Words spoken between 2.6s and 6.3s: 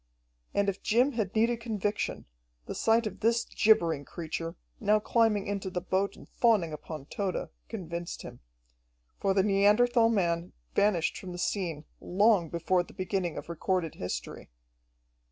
the sight of this gibbering creature, now climbing into the boat and